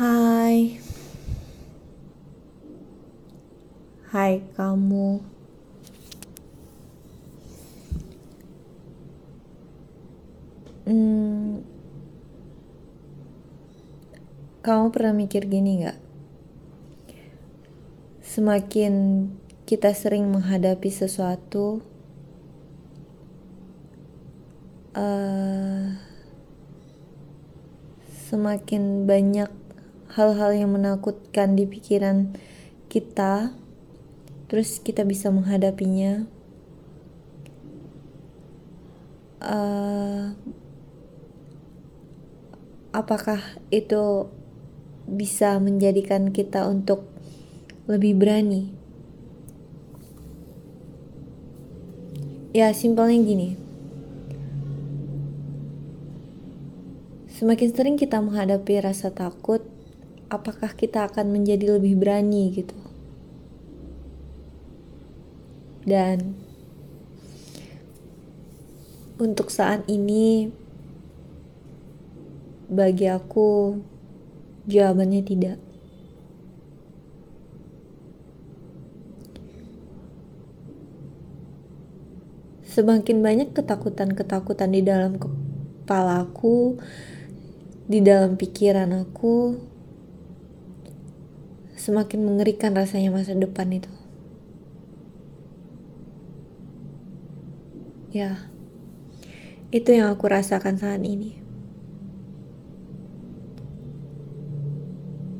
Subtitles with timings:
[0.00, 0.80] Hai.
[4.08, 5.20] Hai kamu.
[10.88, 11.60] Hmm,
[14.64, 16.00] kamu pernah mikir gini gak?
[18.24, 19.28] Semakin
[19.68, 21.84] kita sering menghadapi sesuatu,
[24.96, 25.92] uh,
[28.32, 29.59] semakin banyak
[30.20, 32.36] hal-hal yang menakutkan di pikiran
[32.92, 33.56] kita,
[34.52, 36.28] terus kita bisa menghadapinya.
[39.40, 40.36] Uh,
[42.92, 43.40] apakah
[43.72, 44.28] itu
[45.08, 47.08] bisa menjadikan kita untuk
[47.88, 48.76] lebih berani?
[52.52, 53.56] Ya, simpelnya gini.
[57.40, 59.64] Semakin sering kita menghadapi rasa takut,
[60.30, 62.78] apakah kita akan menjadi lebih berani gitu?
[65.82, 66.38] Dan
[69.18, 70.48] untuk saat ini
[72.70, 73.82] bagi aku
[74.70, 75.58] jawabannya tidak.
[82.70, 86.78] Semakin banyak ketakutan-ketakutan di dalam kepalaku
[87.90, 89.58] di dalam pikiran aku
[91.90, 93.90] semakin mengerikan rasanya masa depan itu.
[98.14, 98.46] Ya,
[99.74, 101.34] itu yang aku rasakan saat ini.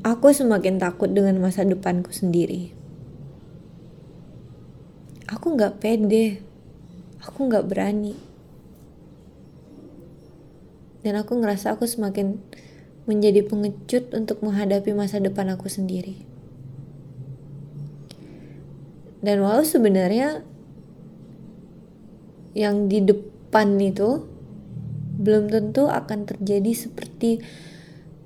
[0.03, 2.75] Aku semakin takut dengan masa depanku sendiri.
[5.31, 6.43] Aku gak pede,
[7.23, 8.19] aku gak berani.
[10.99, 12.43] Dan aku ngerasa aku semakin
[13.07, 16.30] menjadi pengecut untuk menghadapi masa depan aku sendiri.
[19.21, 20.41] Dan walau sebenarnya
[22.57, 24.25] yang di depan itu
[25.21, 27.39] belum tentu akan terjadi seperti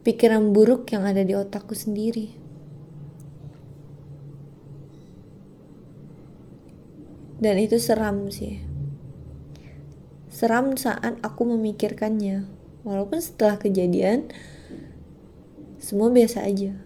[0.08, 2.32] pikiran buruk yang ada di otakku sendiri.
[7.36, 8.64] Dan itu seram sih.
[10.32, 12.48] Seram saat aku memikirkannya.
[12.88, 14.32] Walaupun setelah kejadian
[15.82, 16.80] semua biasa aja.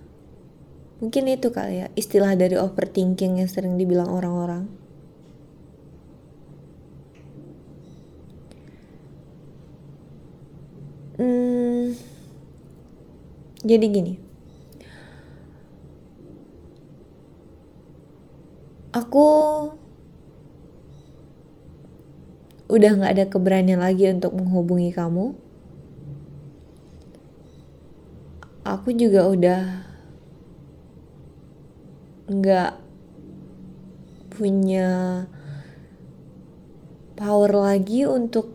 [1.00, 4.68] Mungkin itu kali ya istilah dari overthinking yang sering dibilang orang-orang.
[11.20, 11.96] Hmm,
[13.64, 14.20] jadi gini.
[18.96, 19.28] Aku
[22.68, 25.36] udah gak ada keberanian lagi untuk menghubungi kamu.
[28.68, 29.89] Aku juga udah
[32.30, 32.78] nggak
[34.30, 35.26] punya
[37.18, 38.54] power lagi untuk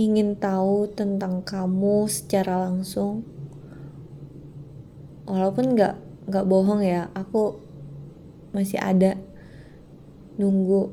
[0.00, 3.28] ingin tahu tentang kamu secara langsung.
[5.28, 5.94] Walaupun nggak
[6.32, 7.60] nggak bohong ya aku
[8.56, 9.20] masih ada
[10.40, 10.90] nunggu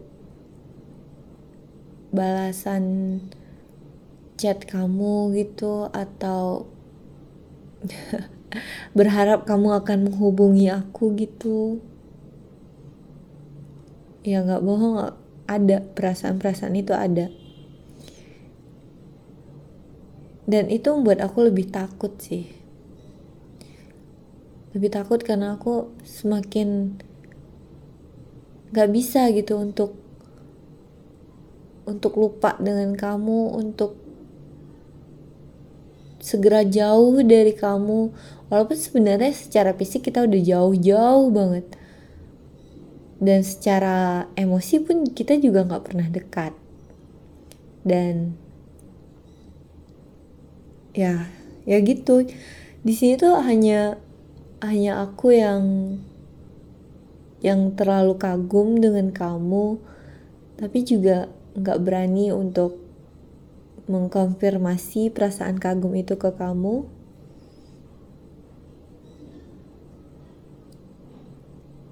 [2.12, 3.18] balasan
[4.38, 6.70] chat kamu gitu atau
[8.96, 11.84] berharap kamu akan menghubungi aku gitu.
[14.24, 15.16] Ya nggak bohong
[15.48, 17.32] ada perasaan-perasaan itu ada.
[20.48, 22.48] Dan itu membuat aku lebih takut sih.
[24.72, 26.96] Lebih takut karena aku semakin
[28.72, 29.96] nggak bisa gitu untuk
[31.88, 33.96] untuk lupa dengan kamu untuk
[36.20, 38.12] segera jauh dari kamu
[38.48, 41.66] walaupun sebenarnya secara fisik kita udah jauh-jauh banget.
[43.18, 46.54] Dan secara emosi pun kita juga nggak pernah dekat.
[47.82, 48.38] Dan
[50.94, 51.26] ya
[51.66, 52.26] ya gitu.
[52.86, 53.98] Di sini tuh hanya
[54.62, 55.64] hanya aku yang
[57.42, 59.78] yang terlalu kagum dengan kamu
[60.58, 62.82] tapi juga nggak berani untuk
[63.86, 66.90] mengkonfirmasi perasaan kagum itu ke kamu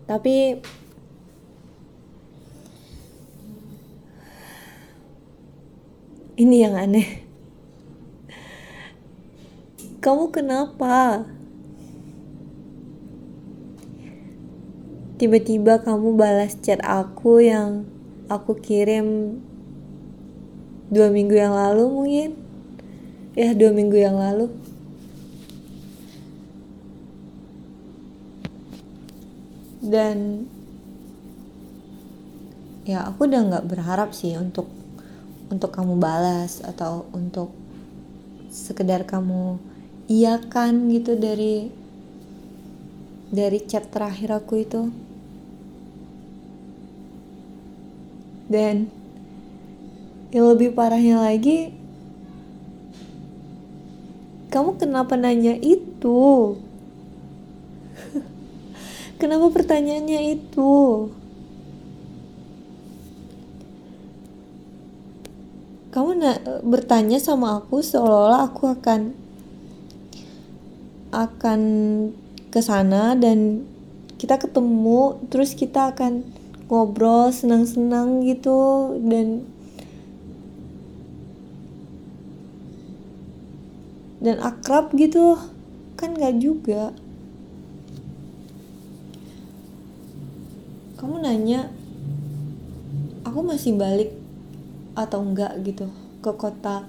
[0.06, 0.62] tapi
[6.36, 7.26] ini yang aneh.
[10.04, 11.26] Kamu kenapa?
[15.16, 17.88] Tiba-tiba kamu balas chat aku yang
[18.30, 19.40] aku kirim
[20.92, 22.32] dua minggu yang lalu mungkin.
[23.34, 24.54] Ya dua minggu yang lalu
[29.86, 30.50] dan
[32.86, 34.66] ya aku udah nggak berharap sih untuk
[35.50, 37.54] untuk kamu balas atau untuk
[38.50, 39.62] sekedar kamu
[40.10, 41.70] iakan gitu dari
[43.30, 44.82] dari chat terakhir aku itu.
[48.46, 48.90] Dan
[50.30, 51.74] yang lebih parahnya lagi
[54.54, 56.56] kamu kenapa nanya itu
[59.16, 60.74] kenapa pertanyaannya itu?
[65.96, 69.16] Kamu na bertanya sama aku seolah-olah aku akan
[71.16, 71.62] akan
[72.52, 73.64] ke sana dan
[74.20, 76.28] kita ketemu terus kita akan
[76.68, 79.48] ngobrol senang-senang gitu dan
[84.20, 85.40] dan akrab gitu.
[85.96, 86.92] Kan nggak juga
[91.06, 91.70] kamu nanya
[93.22, 94.10] aku masih balik
[94.98, 95.86] atau enggak gitu
[96.26, 96.82] ke kota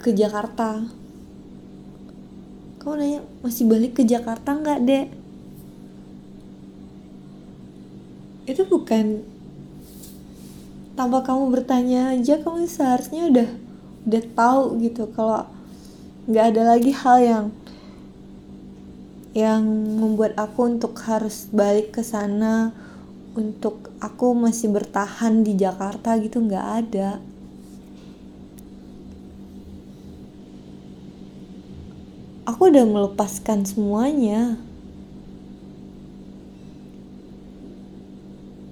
[0.00, 0.88] ke Jakarta?
[2.80, 5.12] Kamu nanya masih balik ke Jakarta enggak dek?
[8.48, 9.20] Itu bukan
[10.96, 13.48] tanpa kamu bertanya aja kamu seharusnya udah
[14.08, 15.44] udah tahu gitu kalau
[16.24, 17.44] nggak ada lagi hal yang
[19.34, 19.66] yang
[19.98, 22.70] membuat aku untuk harus balik ke sana
[23.34, 27.18] untuk aku masih bertahan di Jakarta gitu nggak ada.
[32.46, 34.54] Aku udah melepaskan semuanya.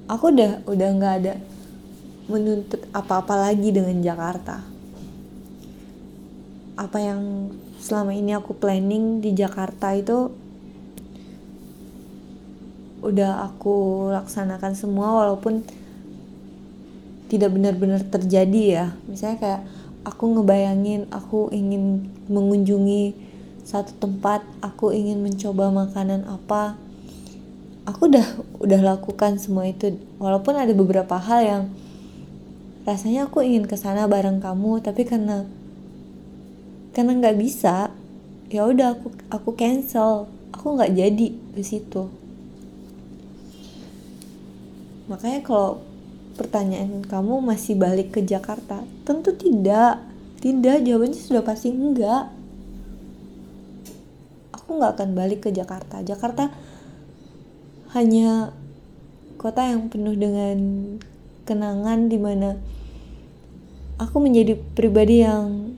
[0.06, 1.34] Aku udah udah nggak ada
[2.30, 4.62] menuntut apa-apa lagi dengan Jakarta.
[6.78, 7.50] Apa yang
[7.82, 10.41] selama ini aku planning di Jakarta itu
[13.02, 15.66] udah aku laksanakan semua walaupun
[17.26, 18.86] tidak benar-benar terjadi ya.
[19.10, 19.62] Misalnya kayak
[20.06, 23.14] aku ngebayangin aku ingin mengunjungi
[23.66, 26.74] satu tempat aku ingin mencoba makanan apa
[27.86, 28.26] aku udah
[28.62, 29.98] udah lakukan semua itu.
[30.22, 31.62] Walaupun ada beberapa hal yang
[32.86, 35.46] rasanya aku ingin ke sana bareng kamu tapi karena
[36.94, 37.90] karena nggak bisa
[38.46, 40.30] ya udah aku aku cancel.
[40.52, 42.21] Aku nggak jadi di situ
[45.10, 45.82] Makanya kalau
[46.38, 50.00] pertanyaan kamu masih balik ke Jakarta, tentu tidak.
[50.42, 52.30] Tidak, jawabannya sudah pasti enggak.
[54.50, 56.02] Aku nggak akan balik ke Jakarta.
[56.02, 56.50] Jakarta
[57.94, 58.50] hanya
[59.38, 60.58] kota yang penuh dengan
[61.46, 62.58] kenangan di mana
[63.98, 65.74] aku menjadi pribadi yang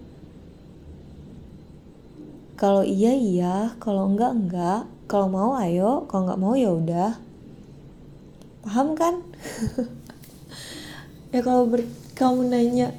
[2.54, 4.80] kalau iya iya, kalau enggak enggak,
[5.10, 7.23] kalau mau ayo, kalau enggak mau ya udah
[8.64, 9.14] paham kan?
[11.34, 11.82] Ya kalau ber,
[12.14, 12.94] kamu nanya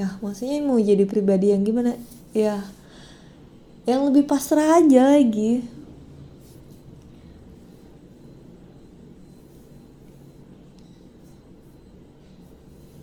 [0.00, 1.92] ya maksudnya mau jadi pribadi yang gimana?
[2.32, 2.64] Ya
[3.84, 5.60] yang lebih pasrah aja lagi.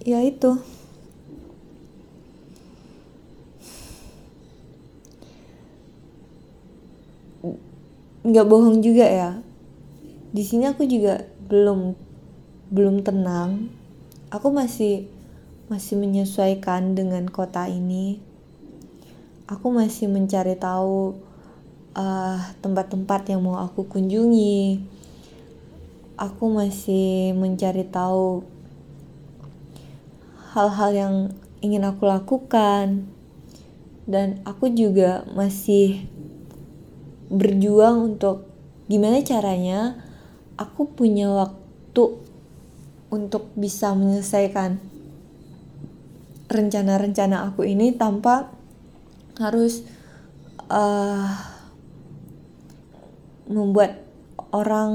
[0.03, 0.59] Ya itu.
[8.27, 9.31] Nggak bohong juga ya.
[10.33, 12.02] Di sini aku juga belum
[12.73, 13.69] belum tenang
[14.33, 15.05] aku masih
[15.69, 18.17] masih menyesuaikan dengan kota ini.
[19.45, 21.13] Aku masih mencari tahu
[21.93, 24.81] uh, tempat-tempat yang mau aku kunjungi.
[26.17, 28.41] Aku masih mencari tahu
[30.57, 31.15] hal-hal yang
[31.61, 33.05] ingin aku lakukan.
[34.03, 36.09] Dan aku juga masih
[37.29, 38.49] berjuang untuk
[38.89, 39.95] gimana caranya
[40.59, 42.22] aku punya waktu
[43.13, 44.81] untuk bisa menyelesaikan
[46.49, 48.49] rencana-rencana aku ini tanpa
[49.37, 49.85] harus
[50.73, 51.29] uh,
[53.45, 54.01] membuat
[54.49, 54.93] orang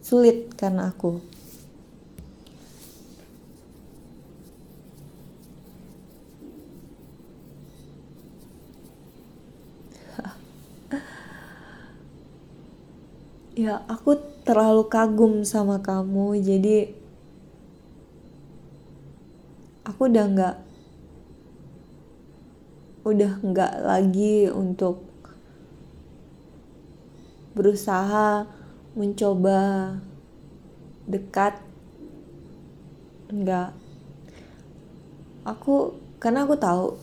[0.00, 1.20] sulit karena aku.
[13.60, 16.99] ya aku terlalu kagum sama kamu jadi
[20.00, 20.56] aku udah nggak
[23.04, 25.04] udah nggak lagi untuk
[27.52, 28.48] berusaha
[28.96, 29.92] mencoba
[31.04, 31.60] dekat.
[33.28, 33.76] Enggak
[35.44, 36.96] aku karena aku tahu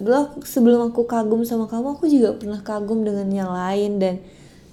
[0.00, 4.16] dulu aku, sebelum aku kagum sama kamu aku juga pernah kagum dengan yang lain dan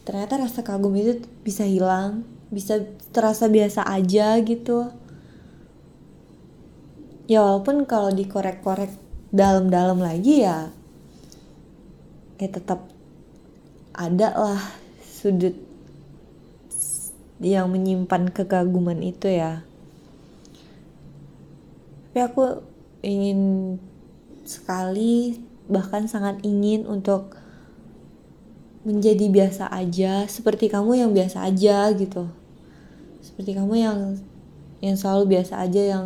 [0.07, 2.79] ternyata rasa kagum itu bisa hilang bisa
[3.11, 4.87] terasa biasa aja gitu
[7.27, 8.91] ya walaupun kalau dikorek-korek
[9.29, 10.71] dalam-dalam lagi ya
[12.37, 12.87] ya tetap
[13.97, 14.61] ada lah
[15.01, 15.57] sudut
[17.41, 19.61] yang menyimpan kekaguman itu ya.
[22.09, 22.43] Tapi aku
[23.05, 23.39] ingin
[24.45, 25.37] sekali
[25.69, 27.37] bahkan sangat ingin untuk
[28.87, 32.29] menjadi biasa aja seperti kamu yang biasa aja gitu.
[33.21, 33.99] Seperti kamu yang
[34.81, 36.05] yang selalu biasa aja yang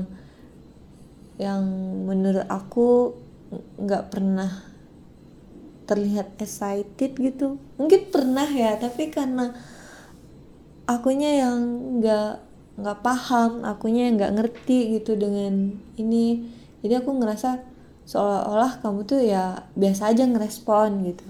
[1.42, 1.66] yang
[2.06, 3.18] menurut aku
[3.82, 4.62] nggak pernah
[5.90, 7.58] terlihat excited gitu.
[7.82, 9.50] Mungkin pernah ya tapi karena
[10.86, 11.58] akunya yang
[11.98, 12.32] nggak
[12.78, 16.46] nggak paham akunya yang nggak ngerti gitu dengan ini.
[16.86, 17.58] Jadi aku ngerasa
[18.06, 21.26] seolah-olah kamu tuh ya biasa aja ngerespon gitu.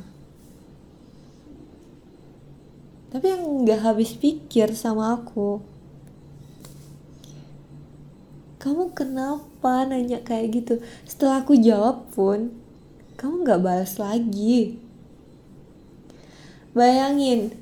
[3.15, 5.71] Tapi yang nggak habis pikir sama aku
[8.62, 10.74] kamu kenapa nanya kayak gitu?
[11.10, 12.53] Setelah aku jawab pun
[13.18, 14.77] kamu nggak balas lagi.
[16.77, 17.58] Bayangin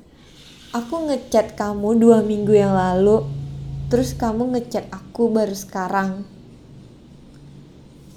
[0.76, 3.24] aku ngechat kamu dua minggu yang lalu
[3.88, 6.28] terus kamu ngechat aku baru sekarang.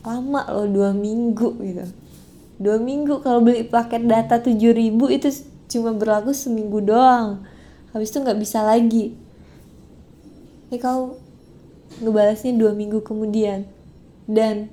[0.04, 1.88] Lama loh dua minggu gitu.
[2.60, 5.28] Dua minggu kalau beli paket data 7000 itu
[5.72, 7.48] cuma berlaku seminggu doang.
[7.96, 9.16] Habis itu nggak bisa lagi.
[10.68, 11.23] Ini kau
[12.02, 13.68] ngebalasnya dua minggu kemudian.
[14.26, 14.72] Dan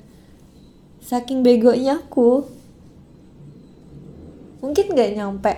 [1.03, 2.47] saking begonya aku
[4.63, 5.53] mungkin nggak nyampe.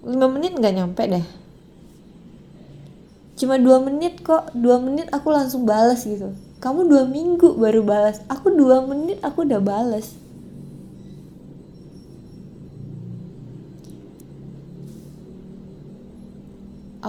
[0.00, 1.26] 5 menit nggak nyampe deh.
[3.40, 4.52] Cuma dua menit kok.
[4.52, 6.32] Dua menit aku langsung balas gitu.
[6.60, 8.20] Kamu dua minggu baru balas.
[8.28, 10.12] Aku dua menit aku udah balas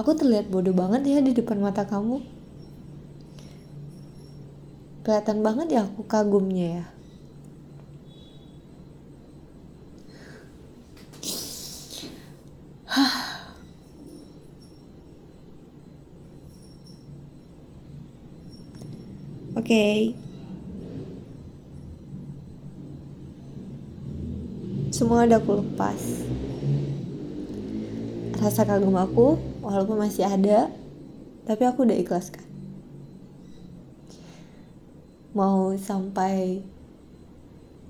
[0.01, 2.25] aku terlihat bodoh banget ya di depan mata kamu
[5.05, 6.85] kelihatan banget ya aku kagumnya ya
[19.51, 19.67] Oke.
[19.67, 19.95] Okay.
[24.91, 26.01] Semua udah aku lepas.
[28.39, 30.67] Rasa kagum aku walaupun masih ada,
[31.45, 32.43] tapi aku udah ikhlaskan.
[35.31, 36.59] Mau sampai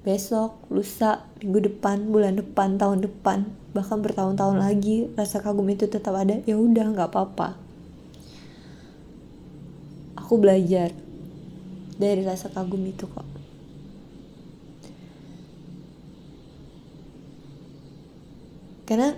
[0.05, 6.13] besok, lusa, minggu depan, bulan depan, tahun depan, bahkan bertahun-tahun lagi rasa kagum itu tetap
[6.13, 7.57] ada, ya udah nggak apa-apa.
[10.21, 10.93] Aku belajar
[11.97, 13.25] dari rasa kagum itu kok.
[18.89, 19.15] Karena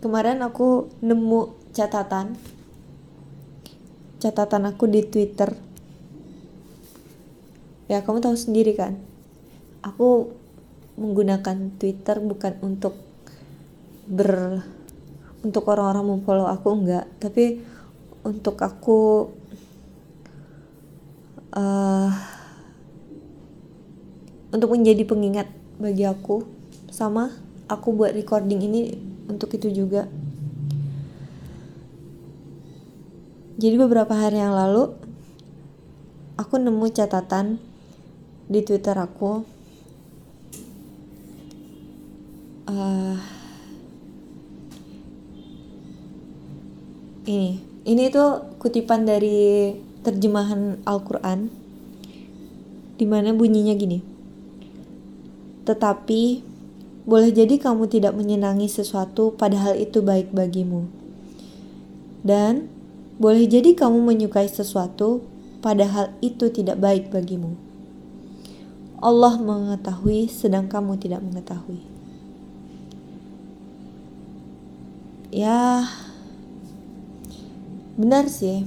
[0.00, 2.36] kemarin aku nemu catatan
[4.20, 5.56] catatan aku di Twitter.
[7.88, 9.00] Ya, kamu tahu sendiri kan.
[9.80, 10.36] Aku
[11.00, 12.94] menggunakan Twitter bukan untuk
[14.04, 14.60] ber
[15.40, 17.64] untuk orang-orang memfollow aku enggak, tapi
[18.20, 19.32] untuk aku
[21.56, 22.12] uh,
[24.52, 25.48] untuk menjadi pengingat
[25.80, 26.44] bagi aku
[26.92, 27.32] sama
[27.72, 30.10] aku buat recording ini untuk itu juga.
[33.60, 34.90] Jadi beberapa hari yang lalu
[36.40, 37.60] aku nemu catatan
[38.48, 39.44] di twitter aku
[42.64, 43.16] uh,
[47.28, 51.52] ini ini tuh kutipan dari terjemahan Al-Quran
[52.96, 54.00] di mana bunyinya gini
[55.68, 56.49] tetapi
[57.10, 60.86] boleh jadi kamu tidak menyenangi sesuatu padahal itu baik bagimu.
[62.22, 62.70] Dan
[63.18, 65.26] boleh jadi kamu menyukai sesuatu
[65.58, 67.58] padahal itu tidak baik bagimu.
[69.02, 71.82] Allah mengetahui sedang kamu tidak mengetahui.
[75.34, 75.90] Ya
[77.98, 78.62] benar sih.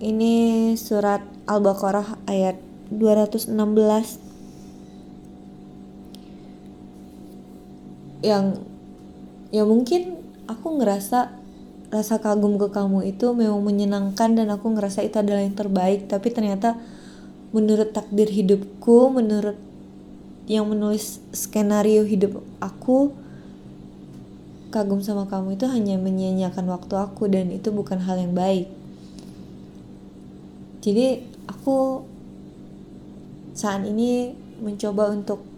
[0.00, 0.34] Ini
[0.80, 2.56] surat Al-Baqarah ayat
[2.88, 4.21] 216
[8.22, 8.62] yang
[9.50, 11.42] ya mungkin aku ngerasa
[11.92, 16.08] rasa kagum ke kamu itu memang menyenangkan dan aku ngerasa itu adalah yang terbaik.
[16.08, 16.80] Tapi ternyata
[17.52, 19.60] menurut takdir hidupku menurut
[20.48, 23.12] yang menulis skenario hidup aku
[24.72, 28.72] kagum sama kamu itu hanya menyia-nyiakan waktu aku dan itu bukan hal yang baik.
[30.80, 32.02] Jadi aku
[33.52, 34.32] saat ini
[34.64, 35.51] mencoba untuk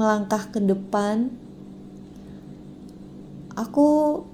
[0.00, 1.28] melangkah ke depan
[3.52, 4.24] aku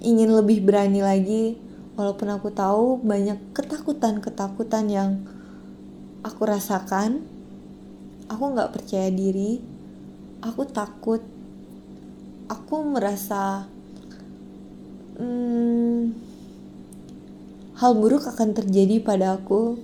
[0.00, 1.60] ingin lebih berani lagi
[2.00, 5.10] walaupun aku tahu banyak ketakutan-ketakutan yang
[6.24, 7.20] aku rasakan.
[8.32, 9.78] Aku nggak percaya diri
[10.42, 11.22] aku takut
[12.46, 13.66] aku merasa
[15.18, 16.14] hmm,
[17.78, 19.78] hal buruk akan terjadi pada aku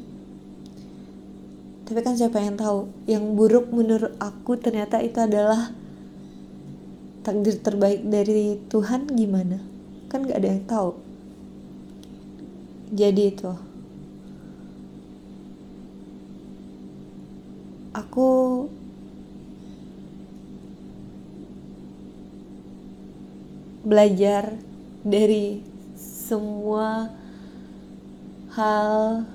[1.84, 2.88] tapi kan siapa yang tahu?
[3.04, 5.68] Yang buruk menurut aku ternyata itu adalah
[7.20, 9.60] takdir terbaik dari Tuhan gimana?
[10.08, 10.90] Kan gak ada yang tahu.
[12.88, 13.52] Jadi itu.
[17.92, 18.28] Aku
[23.84, 24.56] belajar
[25.04, 25.60] dari
[26.00, 27.12] semua
[28.56, 29.28] hal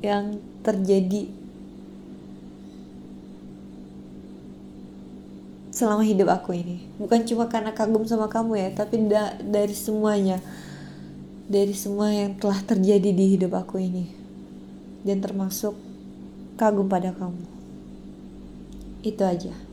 [0.00, 1.28] yang terjadi
[5.78, 6.90] selama hidup aku ini.
[6.98, 10.42] Bukan cuma karena kagum sama kamu ya tapi da dari semuanya.
[11.48, 14.10] Dari semua yang telah terjadi di hidup aku ini.
[15.06, 15.78] Dan termasuk
[16.58, 17.46] kagum pada kamu.
[19.06, 19.67] Itu aja